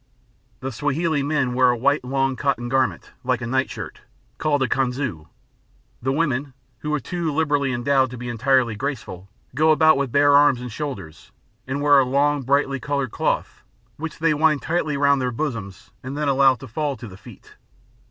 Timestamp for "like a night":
3.23-3.69